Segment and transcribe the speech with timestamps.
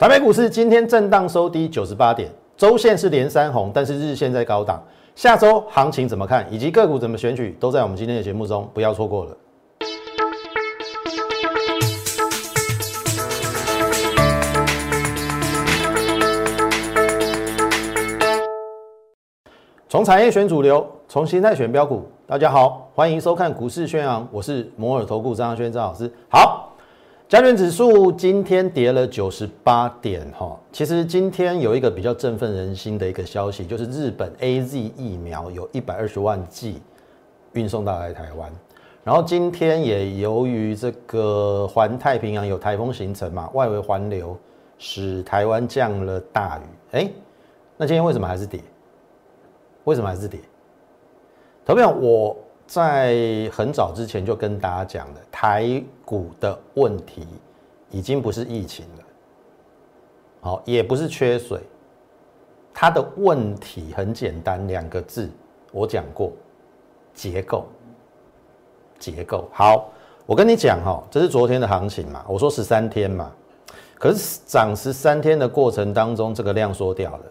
[0.00, 4.82] 台北股市今天震荡收低九十八点，周线是连三红，但是日线在高档。
[5.14, 9.36] 下周行情怎么看，以及个股怎么选取，都在我们今天的节目中，不要错过了。
[19.86, 22.08] 从产业选主流，从形态选标股。
[22.26, 26.10] 大家好，欢迎收看股市宣扬，我是摩尔投顾张轩张老师。
[26.30, 26.69] 好，
[27.30, 30.58] 加权指数今天跌了九十八点哈。
[30.72, 36.82] 其实今天有一个比较振奋人心的一个消息，就是日本 A Z 疫苗有一百二十万剂
[37.52, 38.52] 运送到来台湾。
[39.04, 44.36] 然后今天也由于这个环太平洋有台风形成嘛，外围环流
[44.76, 46.62] 使台湾降了大雨。
[46.98, 47.10] 哎，
[47.76, 48.60] 那今天为什么还是跌？
[49.84, 50.40] 为什么还是跌？
[51.64, 52.36] 投票，我
[52.70, 57.26] 在很早之前就跟大家讲了，台股的问题
[57.90, 59.04] 已经不是疫情了，
[60.40, 61.58] 好，也不是缺水，
[62.72, 65.28] 它的问题很简单，两个字，
[65.72, 66.30] 我讲过，
[67.12, 67.66] 结构，
[69.00, 69.48] 结构。
[69.52, 69.90] 好，
[70.24, 73.32] 我跟你讲哈，这是昨天的行情嘛，我说十三天嘛，
[73.98, 77.24] 可是涨十三天的过程当中，这个量缩掉了。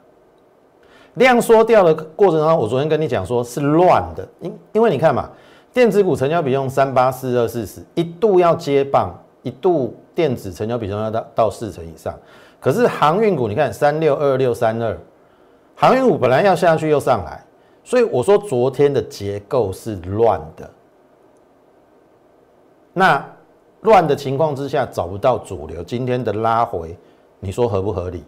[1.15, 5.29] 量缩掉的过程中，我昨天跟你讲说是乱的，因因为你看嘛，
[5.73, 12.13] 电子股成交比重三八四二四十，一度要接棒，一度电子成交比重要到到四成以上，
[12.59, 14.97] 可是航运股你看三六二六三二，
[15.75, 17.43] 航运股本来要下去又上来，
[17.83, 20.69] 所以我说昨天的结构是乱的，
[22.93, 23.25] 那
[23.81, 26.97] 乱的情况之下找不到主流，今天的拉回，
[27.39, 28.23] 你说合不合理？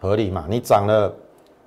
[0.00, 0.46] 合理嘛？
[0.48, 1.12] 你涨了。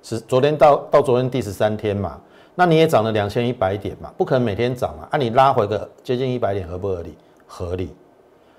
[0.08, 2.16] 是昨天到到昨天第十三天嘛，
[2.54, 7.18] 那你也涨了两千一百点嘛，不可能每天涨嘛，啊，你拉回个接近一百点合不合理？
[7.44, 7.92] 合理。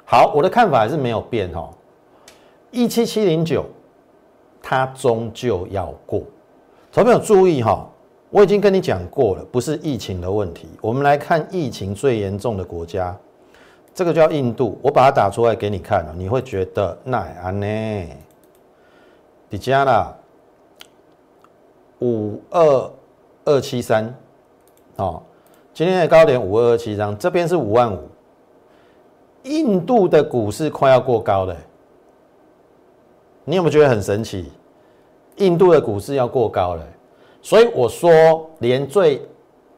[0.03, 1.69] 好，我的看法还是没有变哈，
[2.69, 3.65] 一七七零九，
[4.61, 6.21] 它终究要过。
[6.91, 7.89] 投朋友注意哈，
[8.29, 10.67] 我已经跟你讲过了，不是疫情的问题。
[10.81, 13.17] 我们来看疫情最严重的国家，
[13.93, 18.09] 这个叫印度，我把它打出来给你看了，你会觉得奈安呢？
[19.49, 20.13] 迪加啦。
[21.99, 22.91] 五二
[23.45, 24.13] 二七三，
[24.97, 25.21] 哦，
[25.73, 28.08] 今天的高点五二二七三，这边是五万五。
[29.43, 31.57] 印度的股市快要过高了，
[33.45, 34.52] 你有没有觉得很神奇？
[35.37, 36.86] 印度的股市要过高了，
[37.41, 39.21] 所以我说，连最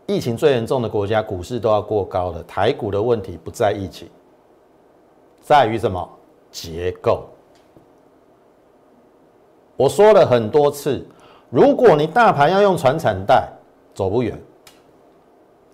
[0.08, 2.44] 疫情最严重的国家股市都要过高了。
[2.44, 4.10] 台股的问题不在疫情，
[5.42, 6.10] 在于什么？
[6.52, 7.26] 结构。
[9.78, 11.06] 我说了很多次。
[11.50, 13.50] 如果你大盘要用传产带，
[13.96, 14.38] 走不远，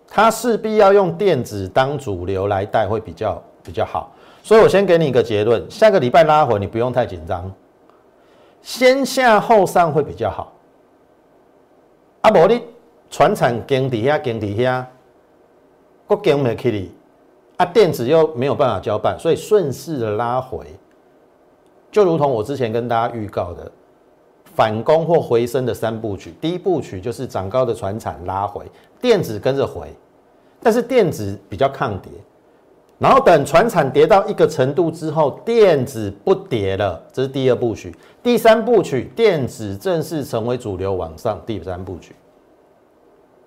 [0.07, 4.11] 它势必要用电子当主流来带会比较比较好。
[4.41, 7.51] 所以我先给你一个结论：下个礼拜拉回，你不用太紧张，
[8.61, 10.53] 先下后上会比较好。
[12.21, 12.61] 啊，无你
[13.09, 14.87] 传产跟底下跟底下，
[16.07, 16.91] 国跟没起，
[17.57, 20.65] 啊，电子又没有办法交办，所以顺势的拉回，
[21.91, 23.69] 就如同我之前跟大家预告的。
[24.55, 28.65] 反攻或回升的三部曲，第一部曲就是涨高的船产拉回，
[29.01, 29.93] 电子跟着回，
[30.61, 32.09] 但是电子比较抗跌，
[32.97, 37.93] 然后等船产跌到一个程度之后，电子不跌了，这是第二部曲。
[38.23, 41.39] 第三部曲，电子正式成为主流往上。
[41.45, 42.15] 第三部曲，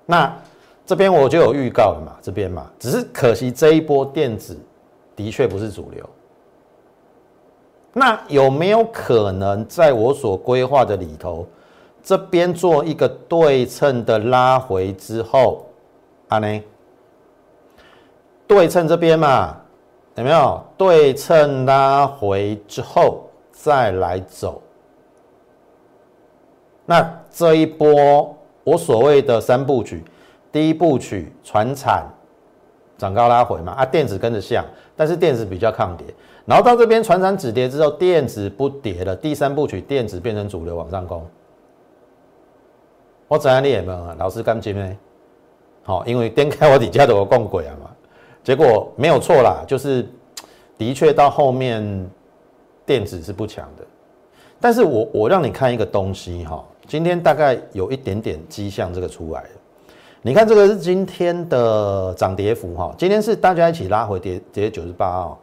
[0.04, 0.36] 那
[0.84, 4.56] 这边我就有预告了嘛，这边嘛，只是可惜这一波电子
[5.16, 6.08] 的确不是主流。
[7.92, 11.46] 那有没有可能在我所规划的里头，
[12.02, 15.66] 这边做一个对称的拉回之后，
[16.28, 16.62] 啊呢？
[18.46, 19.56] 对称这边嘛，
[20.14, 24.62] 有没有对称拉回之后再来走？
[26.86, 28.34] 那这一波
[28.64, 30.04] 我所谓的三部曲，
[30.50, 32.06] 第一部曲船产
[32.96, 34.64] 涨高拉回嘛，啊电子跟着像，
[34.96, 36.06] 但是电子比较抗跌。
[36.48, 39.14] 然后到这边，船产止跌之后，电子不跌了。
[39.14, 41.22] 第三部曲，电子变成主流往上攻。
[43.28, 44.14] 我怎样你也没有？
[44.14, 44.96] 老师刚接没？
[45.82, 47.90] 好，因为颠开我底下的我共轨啊嘛，
[48.42, 50.08] 结果没有错啦，就是
[50.78, 52.10] 的确到后面
[52.86, 53.84] 电子是不强的。
[54.58, 59.48] 但是我我让你看一个东西哈，今天大概有一点点迹象这个出来了。
[60.22, 65.36] 你看这个是今天的涨跌幅哈，今天是大家一起拉回跌跌九十八啊。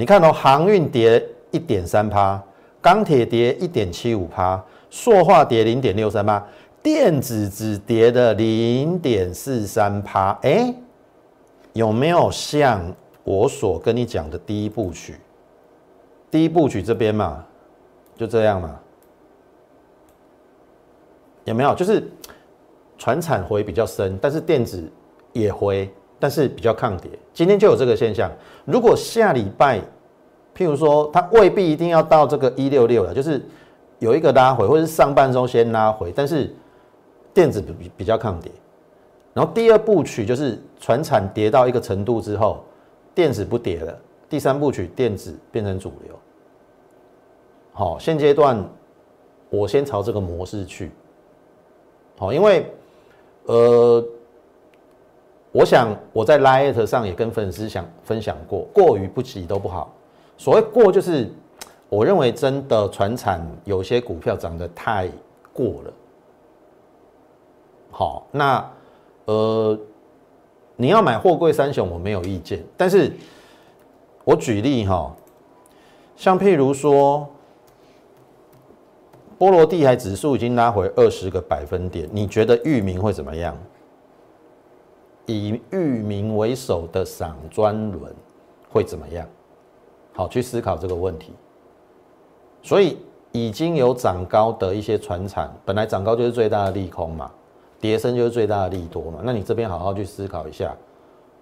[0.00, 2.40] 你看哦，航运跌一点三趴，
[2.80, 6.40] 钢铁跌一点七五趴，塑化跌零点六三趴，
[6.80, 10.30] 电子只跌的零点四三趴。
[10.42, 10.72] 哎，
[11.72, 12.80] 有没有像
[13.24, 15.16] 我所跟你讲的第一部曲？
[16.30, 17.44] 第一部曲这边嘛，
[18.16, 18.78] 就这样嘛。
[21.42, 21.74] 有没有？
[21.74, 22.08] 就是
[22.96, 24.88] 船产回比较深，但是电子
[25.32, 27.10] 也回，但是比较抗跌。
[27.32, 28.30] 今天就有这个现象。
[28.64, 29.78] 如果下礼拜，
[30.56, 33.40] 譬如说它未必一定要到这个一六六了，就是
[33.98, 36.54] 有一个拉回，或者是上半周先拉回，但是
[37.32, 38.50] 电子比比较抗跌。
[39.34, 42.64] 然后第二部曲就是船产跌到一个程度之后，
[43.14, 43.96] 电子不跌了。
[44.28, 46.14] 第三部曲电子变成主流。
[47.72, 48.62] 好，现阶段
[49.48, 50.90] 我先朝这个模式去。
[52.18, 52.66] 好，因为，
[53.44, 54.04] 呃，
[55.58, 59.92] 我想我在 Light 上也跟粉丝想分享过，过于不及都不好。
[60.36, 61.28] 所谓过，就是
[61.88, 65.08] 我认为真的船产有些股票涨得太
[65.52, 65.92] 过了。
[67.90, 68.70] 好，那
[69.24, 69.76] 呃，
[70.76, 72.64] 你要买货柜三雄，我没有意见。
[72.76, 73.10] 但是
[74.22, 75.12] 我举例哈，
[76.14, 77.28] 像譬如说。
[79.38, 83.56] 波罗的海指数已经拉回二十个百分点，你觉得域名会怎么样？
[85.28, 88.12] 以域名为首的赏专轮
[88.68, 89.24] 会怎么样？
[90.12, 91.32] 好，去思考这个问题。
[92.62, 92.98] 所以
[93.30, 97.30] 已经有涨高的一些船产，本来涨高就是最大的利空嘛，
[97.78, 99.20] 跌升就是最大的利多嘛。
[99.22, 100.74] 那你这边好好去思考一下，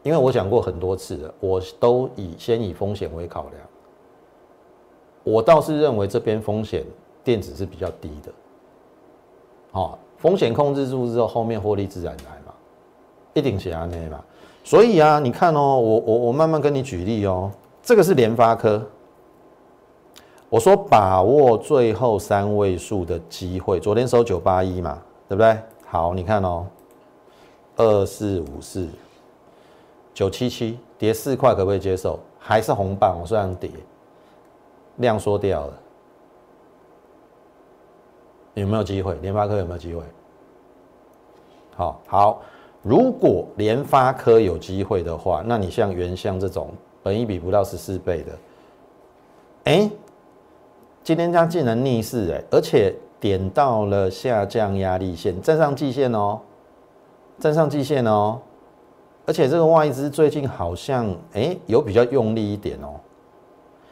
[0.02, 3.54] 因为我讲过很多次了，我都以先以风险为考量。
[5.24, 6.84] 我倒是认为这边风险。
[7.24, 8.32] 电子是比较低的，
[9.72, 12.40] 好，风险控制住之后，后面获利自然来，
[13.36, 14.18] 一定是安内嘛。
[14.64, 17.50] 所以啊，你看哦，我我我慢慢跟你举例哦，
[17.82, 18.84] 这个是联发科，
[20.48, 24.98] 我说把握最后三位数的机会，昨天收九八一嘛，
[25.28, 25.56] 对不对？
[25.86, 26.66] 好，你看哦，
[27.76, 28.88] 二四五四
[30.12, 32.18] 九七七跌四块，可不可以接受？
[32.38, 33.70] 还是红棒，虽然跌，
[34.96, 35.72] 量缩掉了。
[38.54, 39.14] 有没有机会？
[39.16, 40.02] 联发科有没有机会？
[41.76, 42.42] 好好，
[42.86, 46.70] 如果联发科有机会的话，那你像原相这种
[47.02, 48.32] 本一比不到十四倍的，
[49.64, 49.90] 哎，
[51.02, 56.38] 今天它竟然逆势哎，而且点到了下降压力线，站上季线哦，
[57.40, 58.38] 站上季线哦，
[59.26, 63.00] 而且这个外资最近好像哎有比较用力一点哦，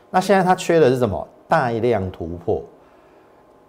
[0.09, 1.27] 那现在它缺的是什么？
[1.49, 2.63] 大量突破。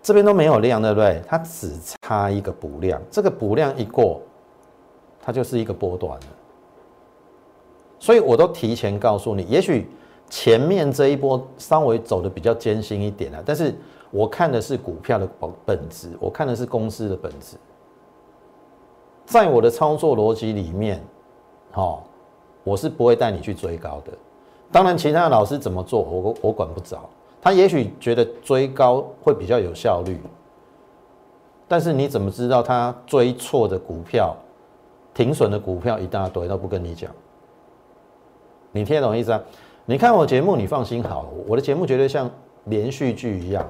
[0.04, 1.20] 这边都没有量，对不对？
[1.28, 1.74] 它只
[2.04, 4.22] 差一个补量，这个补量一过，
[5.26, 6.28] 它就是一个波段了。
[8.00, 9.90] 所以我都提前告诉你，也许
[10.30, 13.74] 前面这一波稍微走的比较艰辛一点啊，但是
[14.12, 17.58] 我看的是股票的本本质，我看的是公司的本质。
[19.26, 21.04] 在我的操作逻辑里面，
[21.74, 22.04] 哦，
[22.64, 24.12] 我是不会带你去追高的。
[24.72, 27.10] 当然，其他的老师怎么做，我我管不着。
[27.42, 30.20] 他也许觉得追高会比较有效率，
[31.68, 34.36] 但是你怎么知道他追错的股票、
[35.16, 37.10] 停损的股票一大堆都不跟你讲？
[38.72, 39.42] 你听得懂意思啊？
[39.86, 42.30] 你看我节目，你放心好，我的节目绝对像
[42.66, 43.68] 连续剧一样，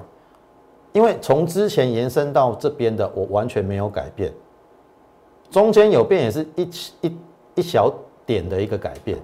[0.92, 4.30] 因为从之前延伸到这边的，我完全没有改变，
[5.50, 6.62] 中间有变也是一
[7.00, 7.16] 一
[7.54, 7.90] 一小
[8.26, 9.18] 点的一个改变，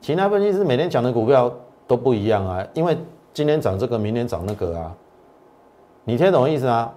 [0.00, 1.52] 其他分析师每天讲的股票
[1.86, 2.96] 都不一样啊，因为。
[3.34, 4.94] 今天涨这个，明天涨那个啊，
[6.04, 6.92] 你听懂意思啊？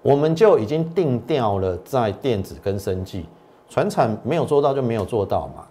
[0.00, 3.26] 我们就已经定掉了，在电子跟生技、
[3.68, 5.66] 船产没有做到就没有做到嘛，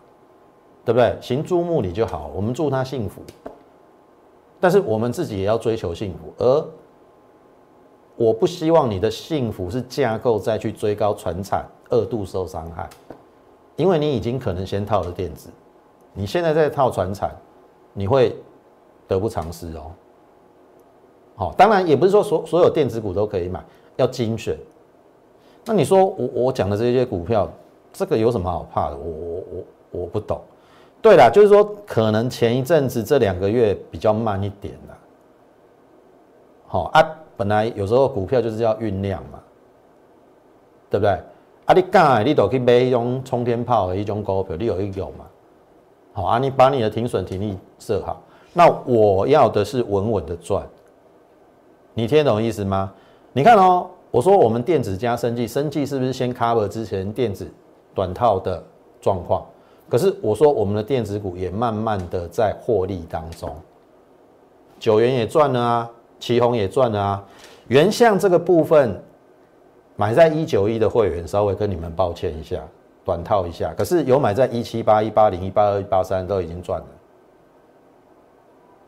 [0.83, 1.17] 对不对？
[1.21, 3.21] 行注目礼就好，我们祝他幸福。
[4.59, 6.67] 但是我们自己也要追求幸福，而
[8.15, 12.89] 我不希望你的幸福是架构再去追高船产，二度受伤害，
[13.75, 15.49] 因为你已经可能先套了电子，
[16.13, 17.29] 你现在在套船产，
[17.93, 18.35] 你会。
[19.07, 19.91] 得不偿失哦。
[21.35, 23.63] 好，当然也不是说所所有电子股都可以买，
[23.97, 24.57] 要精选。
[25.63, 27.47] 那你说我我讲的这些股票，
[27.97, 28.97] 这个有什么好怕的？
[28.97, 30.41] 我我我我不懂。
[31.01, 34.97] 对了，就是说可能前一阵子这两个月比较慢一点了。
[36.67, 39.39] 好啊，本来有时候股票就是要酝酿嘛，
[40.89, 41.11] 对不对？
[41.65, 45.25] 啊，你敢你都去买一种冲天炮的一种股票，你有一有嘛？
[46.11, 48.21] 好啊，你把你的停损停利设好。
[48.51, 50.67] 那我要的是稳稳的赚，
[51.93, 52.91] 你听懂意思吗？
[53.31, 57.47] 你看哦，我说我们电子加生技，生技是不是先 cover 之前电子
[57.95, 58.61] 短套的
[59.01, 59.43] 状况？
[59.89, 63.55] 可是我说我们的电子股也慢慢的在获利当中，
[64.79, 67.23] 九元也赚了啊，旗宏也赚了啊，
[67.67, 69.01] 原相这个部分
[69.95, 72.59] 买在一九一的会员稍微跟你们抱歉一下，
[73.05, 76.87] 短套一下，可是有买在一七八、一八零、一八二、一八三都已经赚了。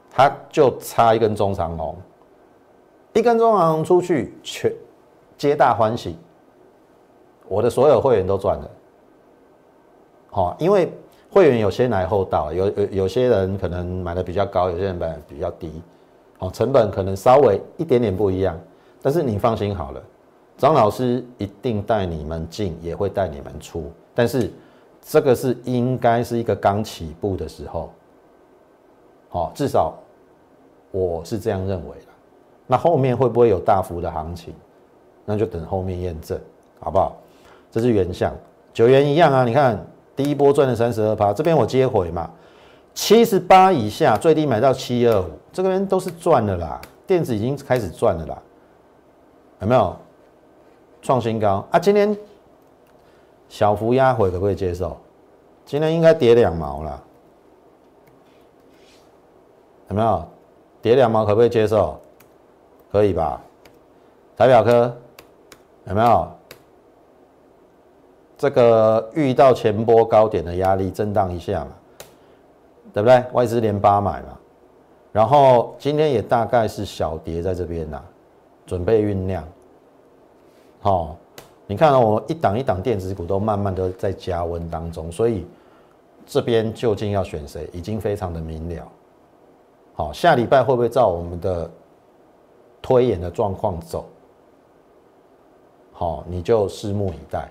[0.09, 1.95] 它就差一根中长红，
[3.13, 4.73] 一根中行出去，全
[5.37, 6.17] 皆大欢喜。
[7.47, 8.69] 我的所有会员都赚了。
[10.29, 10.91] 好，因为
[11.29, 15.81] 会员有先来后到，有有有些人可能买的比较高，有些人买的比较低。
[16.37, 18.59] 好，成本可能稍微一点点不一样，
[19.01, 20.01] 但是你放心好了，
[20.57, 23.91] 张老师一定带你们进，也会带你们出。
[24.13, 24.51] 但是
[25.01, 27.89] 这个是应该是一个刚起步的时候，
[29.29, 29.95] 好，至少
[30.91, 32.05] 我是这样认为的。
[32.67, 34.53] 那后面会不会有大幅的行情？
[35.25, 36.39] 那就等后面验证，
[36.79, 37.17] 好不好？
[37.71, 38.33] 这是原相，
[38.73, 39.43] 九元一样啊。
[39.43, 39.77] 你看
[40.17, 42.29] 第一波赚了三十二趴，这边我接回嘛。
[42.93, 46.81] 七十八以下最低买到七二五，这个人都是赚的啦。
[47.05, 48.37] 电子已经开始赚了啦，
[49.61, 49.95] 有没有
[51.01, 51.79] 创新高啊？
[51.79, 52.17] 今天
[53.47, 54.97] 小幅压回可不可以接受？
[55.65, 57.03] 今天应该跌两毛了，
[59.89, 60.25] 有没有
[60.81, 61.97] 跌两毛可不可以接受？
[62.91, 63.39] 可以吧？
[64.35, 64.95] 台表科
[65.85, 66.31] 有没有
[68.37, 71.71] 这个遇到前波高点的压力震荡一下嘛？
[72.93, 73.23] 对不对？
[73.33, 74.37] 外资连八买嘛，
[75.11, 78.01] 然后今天也大概是小跌在这边呐，
[78.65, 79.43] 准备酝酿。
[80.79, 81.15] 好，
[81.65, 85.45] 你看我一档一档电子股都慢慢的在加温当中，所以
[86.25, 88.87] 这边究竟要选谁，已经非常的明了。
[89.93, 91.69] 好，下礼拜会不会照我们的
[92.81, 94.05] 推演的状况走？
[95.91, 97.49] 好，你就拭目以待，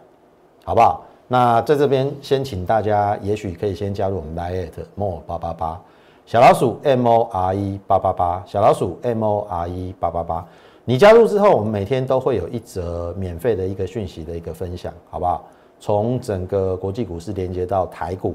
[0.67, 1.05] 好不好？
[1.29, 5.81] 那在这边先请大家，也许可以先加入我们 Lite More 八八八
[6.27, 10.45] 小老鼠 M O R E 八八八小老鼠 M O R E 八八八。
[10.85, 15.45] 你加入之后，我们每天都会有一则免费的一个讯息的一个分享，好不好？
[15.79, 18.35] 从整个国际股市连接到台股，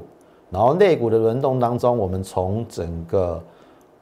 [0.49, 3.43] 然后内股的轮动当中，我们从整个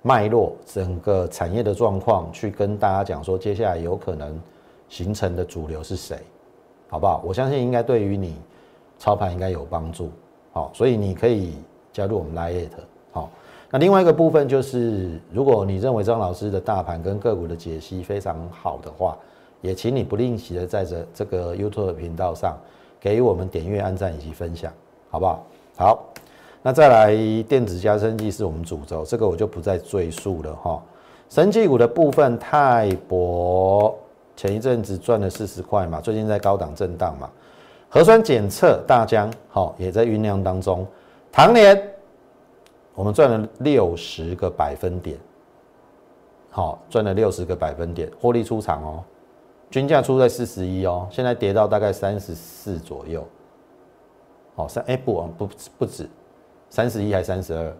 [0.03, 4.39] 脉络、整个产业的状况去跟大家讲说，接下来有可能
[4.87, 6.17] 形成的主流是谁，
[6.89, 7.23] 好不好？
[7.25, 8.35] 我相信应该对于你。
[9.01, 10.09] 操盘应该有帮助，
[10.51, 11.53] 好，所以你可以
[11.93, 12.67] 加入我们 Lite，
[13.13, 13.29] 好。
[13.69, 19.17] 那另外一个部分就是，如果你认为张老师的大盘跟个股的解析非常好的话，
[19.61, 22.57] 也请你不吝惜的在这这个 YouTube 频道上
[22.99, 24.69] 给我们点阅、按赞以及分享，
[25.09, 25.45] 好不好？
[25.77, 26.03] 好，
[26.61, 30.83] 那再来电子加生技是我们主轴，这个我就不再赘述了哈。
[31.29, 33.97] 生技股的部分，泰博
[34.39, 37.29] 前一阵子赚了四十块嘛，最近在高档震荡嘛。
[37.89, 40.87] 核酸检测大疆好也在酝酿当中，
[41.29, 41.77] 唐年
[42.95, 45.17] 我们赚了六十个百分点，
[46.49, 49.03] 好赚了六十个百分点，获利出场哦，
[49.69, 53.27] 均价出在四十一哦，现在跌到大概三十四左右，
[54.55, 56.09] 好三哎不不不止
[56.69, 57.75] 三十一还三十二，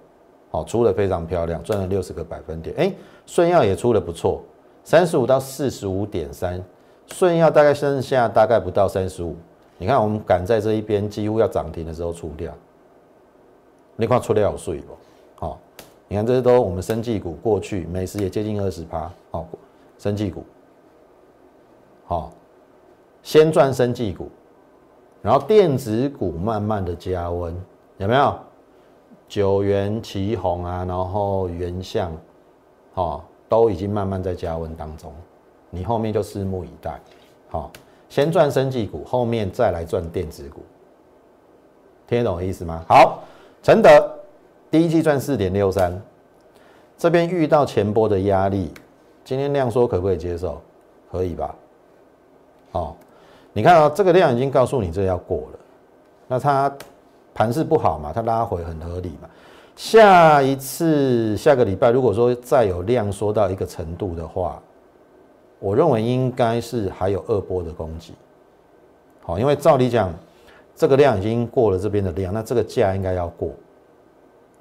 [0.52, 2.94] 好出的非常漂亮，赚了六十个百分点，哎
[3.26, 4.44] 顺药也出的不错，
[4.90, 6.60] 三十五到四十五点三，
[7.06, 9.36] 顺要大概剩下大概不到三十五。
[9.78, 12.52] 你看，我们赶在这一边几乎要涨停的时候出掉，
[13.96, 14.98] 你看出掉有税不？
[15.46, 15.60] 好，
[16.08, 19.46] 你看这些都我们生技股过去每时也接近二十趴，好，
[20.00, 20.44] 生技股，
[22.08, 22.32] 好，
[23.22, 24.28] 先赚生技股，
[25.22, 27.56] 然后电子股慢慢的加温，
[28.00, 28.40] 有没有？
[29.28, 32.12] 九元旗红啊，然后元相，
[32.92, 35.12] 好，都已经慢慢在加温当中，
[35.70, 36.98] 你后面就拭目以待，
[37.50, 37.70] 好。
[38.08, 40.62] 先赚生技股，后面再来赚电子股，
[42.08, 42.84] 听得懂意思吗？
[42.90, 43.22] 好，
[43.62, 44.12] 承德
[44.72, 46.02] 第一季赚四点六三，
[46.98, 48.74] 这边遇到前波的压力，
[49.24, 50.60] 今天量缩可不可以接受？
[51.12, 51.56] 可以吧？
[52.72, 52.96] 哦，
[53.54, 55.60] 你看啊，这个量已经告诉你这要过了，
[56.28, 56.76] 那它
[57.32, 59.30] 盘势不好嘛，它拉回很合理嘛。
[59.80, 64.62] 下一次下个礼拜，如果说再有量缩到一个程度的话，
[65.58, 68.14] 我认为应该是还有二波的攻击，
[69.22, 70.14] 好，因为照理讲，
[70.76, 73.52] 这个量已经过了这边的量，那这个价应该要过，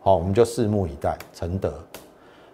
[0.00, 1.18] 好，我们就拭目以待。
[1.34, 1.74] 承德，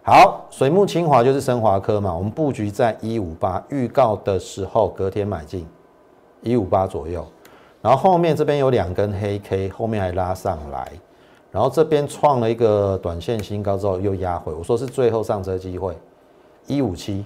[0.03, 5.67] 好，水木清华就是升华科嘛，我们布局在一五八，预告的时候隔天买进
[6.41, 7.27] 一五八左右，
[7.83, 10.91] 然后后面这边有两根黑 K，后面还拉上来，
[11.55, 15.97] 然后这边创了一个短线新高之后又压回，我说是最后上车机会，
[16.67, 17.25] 一五七。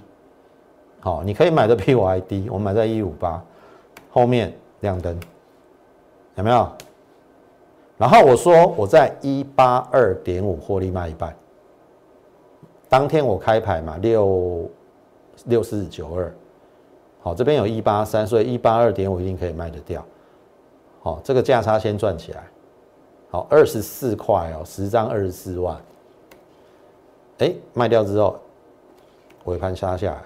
[0.99, 3.43] 好，你可以买的比我还低，我买在一五八，
[4.11, 5.19] 后面亮灯，
[6.35, 6.71] 有没有？
[7.97, 11.35] 然后我说我在一八二点五获利卖一半，
[12.87, 14.69] 当天我开牌嘛，六
[15.45, 16.31] 六四九二，
[17.19, 20.05] 好，这边有一八三，所以一八二点五一定可以卖得掉，
[21.01, 22.43] 好，这个价差先赚起来，
[23.31, 25.79] 好，二十四块哦，十张二十四万，
[27.37, 28.39] 哎，卖掉之后
[29.45, 30.21] 尾盘杀下来。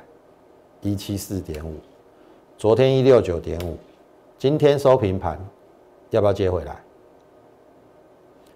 [0.82, 1.76] 一七四点五，
[2.58, 3.78] 昨天一六九点五，
[4.38, 5.40] 今天收平盘，
[6.10, 6.78] 要不要接回来？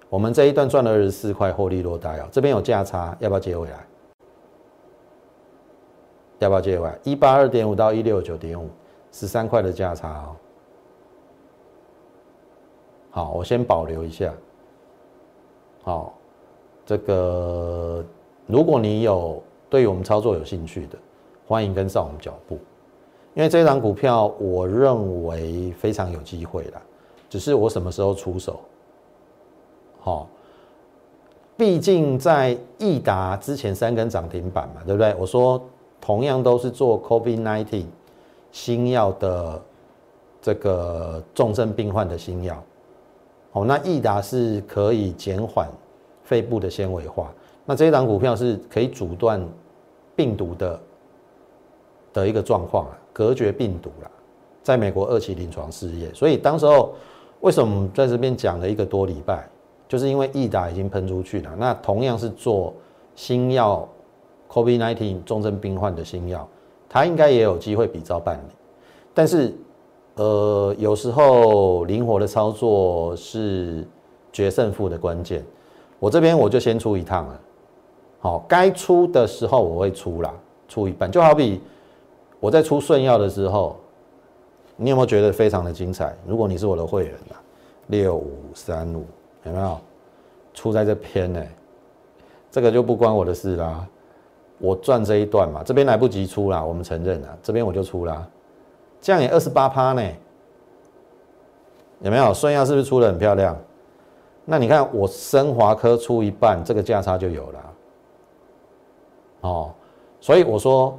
[0.10, 2.28] 我们这一段赚了二十四块，获利落袋哦。
[2.32, 3.86] 这边有价差，要不要接回来？
[6.40, 6.98] 要不要接回来？
[7.04, 8.70] 一八二点五到一六九点五，
[9.12, 10.36] 十三块的价差哦。
[13.18, 14.32] 好，我先保留一下。
[15.82, 16.14] 好，
[16.86, 18.06] 这个
[18.46, 21.00] 如果你有对于我们操作有兴趣的，
[21.48, 22.60] 欢迎跟上我们脚步。
[23.34, 26.82] 因为这张股票，我认为非常有机会啦，
[27.28, 28.60] 只是我什么时候出手？
[30.00, 30.28] 好，
[31.58, 35.16] 毕竟在益达之前三根涨停板嘛，对不对？
[35.16, 35.60] 我说
[36.00, 37.84] 同样都是做 COVID-19
[38.52, 39.60] 新药的
[40.40, 42.64] 这个重症病患的新药。
[43.58, 45.68] 哦，那益达是可以减缓
[46.24, 47.34] 肺部的纤维化，
[47.66, 49.44] 那这一档股票是可以阻断
[50.16, 50.80] 病毒的
[52.14, 54.12] 的一个状况啊，隔绝病毒啦，
[54.62, 56.94] 在美国二期临床试验，所以当时候
[57.42, 59.50] 为什么在这边讲了一个多礼拜，
[59.88, 62.76] 就是因为益达已经喷出去了，那同样是做
[63.16, 63.90] 新药
[64.50, 66.48] COVID-19 重症病患的新药，
[66.88, 68.52] 它应该也有机会比照办理，
[69.16, 69.52] 但是。
[70.18, 73.88] 呃，有时候灵活的操作是
[74.34, 75.46] 决胜负的关键。
[76.00, 77.40] 我这边我就先出一趟了，
[78.20, 80.34] 好，该出的时候我会出啦，
[80.68, 81.12] 出一半。
[81.12, 81.62] 就好比
[82.40, 83.76] 我在出顺药的时候，
[84.76, 86.16] 你有没有觉得非常的精彩？
[86.26, 87.38] 如果你是我的会员啊，
[87.88, 89.06] 六五三五
[89.44, 89.78] 有没有
[90.54, 91.44] 出在这篇呢？
[92.50, 93.88] 这个就不关我的事啦，
[94.58, 98.28] 我赚这一段嘛，这边来不及出啦，我们承认了，这边我就出啦。
[99.00, 100.02] 这样也二十八趴呢，
[102.02, 102.34] 有没有？
[102.34, 103.58] 顺亚是不是出的很漂亮？
[104.46, 107.74] 那你看我升华科出一半，这个价差就有了。
[109.42, 109.72] 哦，
[110.20, 110.98] 所以我说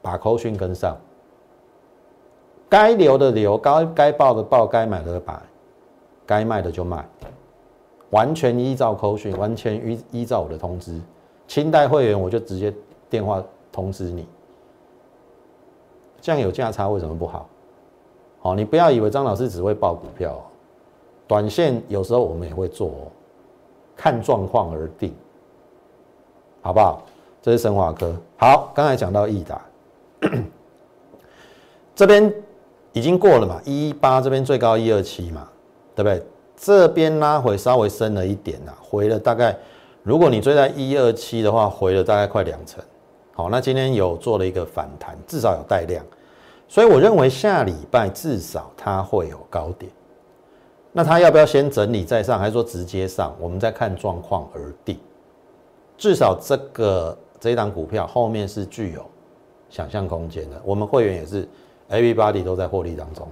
[0.00, 0.96] 把扣讯跟上，
[2.68, 5.42] 该留的留，该该报的报，该买的买，
[6.24, 7.04] 该卖的就卖，
[8.10, 11.00] 完全依照扣讯，完全依依照我的通知。
[11.48, 12.72] 清代会员我就直接
[13.08, 14.26] 电话通知你。
[16.20, 17.48] 这样有价差为什么不好？
[18.42, 20.42] 好，你不要以为张老师只会报股票，
[21.26, 22.90] 短线有时候我们也会做，
[23.96, 25.14] 看状况而定，
[26.62, 27.02] 好不好？
[27.42, 28.14] 这是神华科。
[28.38, 29.60] 好，刚才讲到益达，
[31.94, 32.32] 这边
[32.92, 35.48] 已经过了嘛，一八这边最高一二七嘛，
[35.94, 36.22] 对不对？
[36.56, 39.56] 这边拉回稍微深了一点呐，回了大概，
[40.02, 42.82] 如果你追在一二七的话，回了大概快两成。
[43.40, 46.04] 好，那今天有做了一个反弹，至少有带量，
[46.68, 49.90] 所以我认为下礼拜至少它会有高点。
[50.92, 53.34] 那它要不要先整理再上，还是说直接上？
[53.40, 54.98] 我们再看状况而定。
[55.96, 59.02] 至少这个这一档股票后面是具有
[59.70, 60.60] 想象空间的。
[60.62, 61.48] 我们会员也是
[61.88, 63.26] ，everybody 都在获利当中。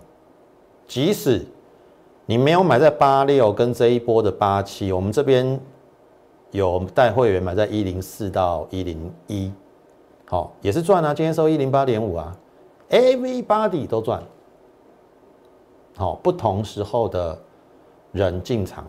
[0.86, 1.44] 即使
[2.24, 5.60] 你没有买在八六跟这一波的八七，我们这边
[6.52, 9.52] 有带会员买在一零四到一零一。
[10.30, 11.14] 好，也是赚啊！
[11.14, 12.36] 今天收一零八点五啊
[12.90, 14.22] ，everybody 都赚。
[15.96, 17.38] 好，不同时候的
[18.12, 18.86] 人进场，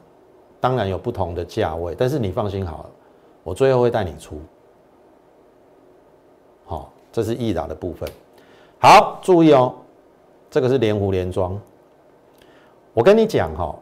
[0.60, 2.90] 当然有不同的价位，但是你放心好了，
[3.42, 4.38] 我最后会带你出。
[6.66, 8.10] 好，这是易达的部分。
[8.78, 9.74] 好，注意哦，
[10.52, 11.58] 这个是连湖连庄。
[12.94, 13.74] 我跟你讲哈，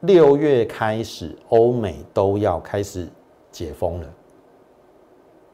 [0.00, 3.08] 六月开始，欧美都要开始
[3.52, 4.08] 解封了。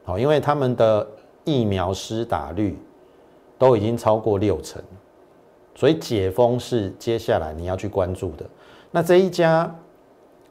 [0.03, 1.07] 好，因为他们的。
[1.43, 2.77] 疫苗施打率
[3.57, 4.81] 都已经超过六成，
[5.75, 8.45] 所以解封是接下来你要去关注的。
[8.91, 9.73] 那这一家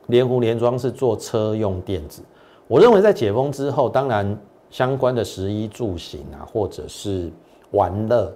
[0.07, 2.22] 联湖联庄是做车用电子，
[2.66, 4.38] 我认为在解封之后，当然
[4.70, 7.31] 相关的食衣住行啊，或者是
[7.72, 8.33] 玩乐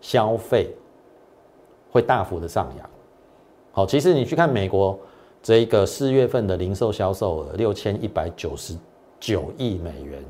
[0.00, 0.74] 消费
[1.90, 2.90] 会大幅的上扬。
[3.72, 4.98] 好，其实你去看美国
[5.42, 8.76] 这一个四月份的零售销售额六千一百九十
[9.18, 10.22] 九亿美元。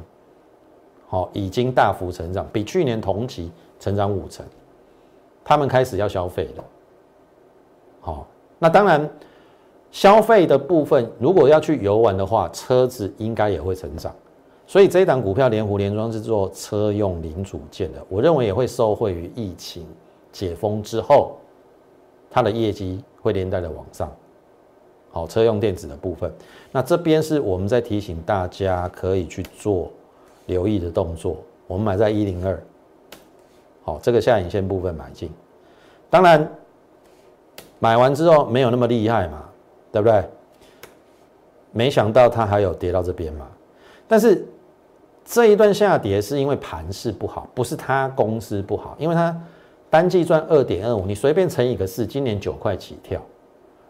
[1.15, 4.45] 好，已经大幅成长，比去年同期成长五成。
[5.45, 6.65] 他们开始要消费了。
[8.01, 8.27] 好，
[8.59, 9.09] 那当然，
[9.93, 14.13] 消费的部分，如果要去游玩的话，车子应该也会成长。
[14.67, 19.87] 所以这一档股票连湖连庄是做车用零组件的，我认为也会受惠于疫情
[20.33, 21.37] 解封之后，
[22.29, 24.13] 它的业绩会连带的往上。
[25.13, 26.33] 好，车用电子的部分，
[26.73, 29.89] 那这边是我们在提醒大家可以去做。
[30.47, 32.63] 留意的动作，我们买在一零二，
[33.83, 35.31] 好，这个下影线部分买进。
[36.11, 36.49] 当然，
[37.79, 39.45] 买完之后没有那么厉害嘛，
[39.91, 40.25] 对不对？
[41.73, 43.47] 没想到它还有跌到这边嘛。
[44.07, 44.47] 但是
[45.25, 49.37] 这一段下跌是因为盘势不好，不是它公司不好，因为它
[49.91, 53.21] 单季赚二点二五，你随便乘以个四，今年九块起跳。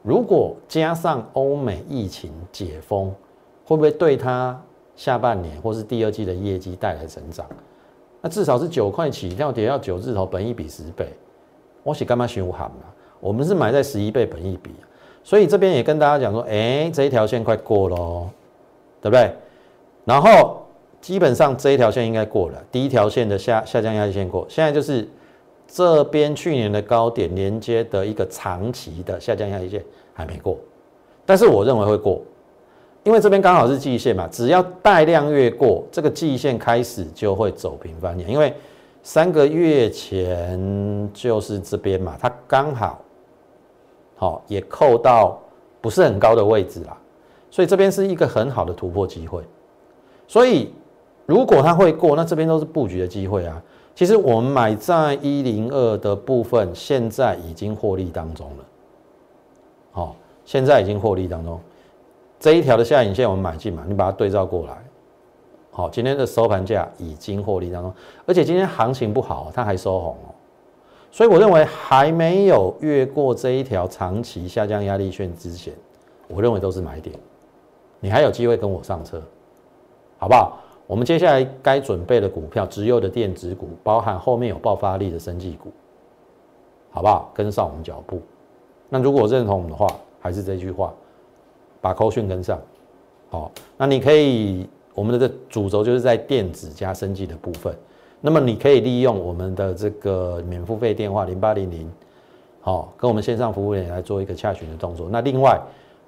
[0.02, 3.12] 如果加上欧美疫情解封，
[3.64, 4.58] 会不会对它
[4.96, 7.46] 下半年或是第二季的业绩带来成长？
[8.20, 11.08] 那至少是九块起跳，跌到九字头，本一比十倍，
[11.82, 12.84] 我是干嘛修行嘛？
[13.20, 14.70] 我们是买在十一倍本一比，
[15.22, 18.28] 所以这边也跟大家讲说，哎，这一条线快过喽，
[19.00, 19.32] 对不对？
[20.04, 20.60] 然后。
[21.00, 25.06] 基本上这一条线应该过了，第一条线的下下降压力线过，现在就是
[25.68, 30.56] 这边去年的高点连接的一个长期的下降压力线还没过，
[31.26, 32.22] 但是我认为会过，
[33.04, 38.52] 因为这边刚好是季线嘛，只要带量越过这个季线开始就会走平翻，因为
[39.02, 43.00] 三个月前就是这边嘛，它刚好
[44.16, 45.38] 好也扣到
[45.80, 46.96] 不是很高的位置啦，
[47.50, 49.42] 所以这边是一个很好的突破机会，
[50.26, 50.72] 所以。
[51.26, 53.62] 如果它会过，那这边都是布局的机会啊。
[53.94, 58.64] 其实我们买在一零二的部分，现在已经获利当中了。
[59.90, 61.58] 好，现在已经获利当中。
[62.44, 64.76] 这一条的下影线我们买进嘛，你把它对照过来。
[65.70, 67.90] 好，今天的收盘价已经获利当中，
[68.26, 70.28] 而且今天行情不好，它还收红哦。
[71.10, 75.72] 所以我认为还没有越过这一条长期下降压力线之前，
[76.28, 77.18] 我认为都是买点。
[77.98, 79.22] 你还有机会跟我上车，
[80.18, 80.58] 好不好？
[80.86, 85.72] 我们接下来该准备的股票，只有的电子股，包含后面有爆发力的生技股，
[86.90, 87.30] 好不好？
[87.32, 88.20] 跟上我们脚步。
[88.90, 89.86] 那如果认同我们的话，
[90.20, 90.92] 还是这句话，
[91.84, 92.58] 把扣讯跟上。
[93.28, 97.76] 好，那你可以，我们的主轴就是在电子加生技的部分。
[98.22, 101.86] 那么你可以利用我们的这个免付费电话零八零零，
[102.62, 105.08] 好，跟我们线上服务人员来做一个洽询的动作。
[105.10, 105.60] 那另外，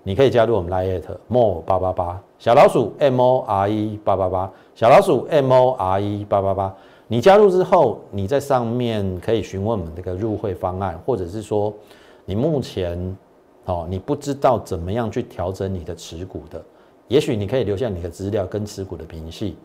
[0.03, 6.75] 你可以加入我们 Line more 八八八小老鼠 M O R E 八八八小老鼠 M O R E 八八八。
[7.09, 11.71] 你加入之后，你在上面可以询问我们这个入会方案，或者是说
[12.25, 13.17] 你目前
[13.66, 16.64] 哦你不知道怎么样去调整你的持股的，
[17.09, 19.57] 也许你可以留下你的资料跟持股的明细。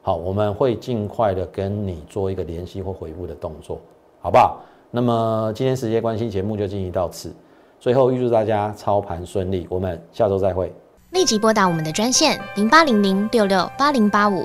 [0.00, 3.78] 好，我们会尽快的跟你做一个联系或回复的动作，
[4.20, 4.60] 好不好？
[4.90, 7.30] 那么今天时间关系，节目就进行到此。
[7.78, 10.72] 最后预祝大家操盘顺利，我们下周再会。
[11.10, 14.44] 立即拨打我们的专线零八零零六六八零八五